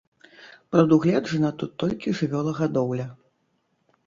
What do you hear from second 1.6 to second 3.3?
тут толькі жывёлагадоўля.